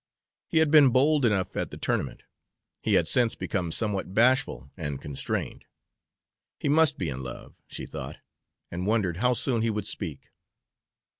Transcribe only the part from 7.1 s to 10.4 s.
love, she thought, and wondered how soon he would speak.